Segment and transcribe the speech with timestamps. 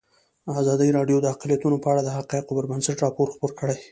[0.61, 3.77] ازادي راډیو د اقلیتونه په اړه د حقایقو پر بنسټ راپور خپور کړی.